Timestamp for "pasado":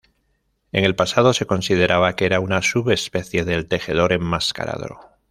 0.95-1.31